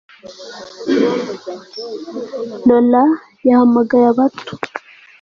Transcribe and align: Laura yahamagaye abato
Laura 2.67 3.03
yahamagaye 3.47 3.99
abato 4.13 4.53